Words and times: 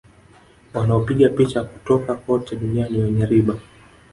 Wanaopiga 0.73 1.29
picha 1.29 1.63
kutoka 1.63 2.15
kote 2.15 2.55
duniani 2.55 2.99
wenye 3.01 3.25
riba 3.25 3.55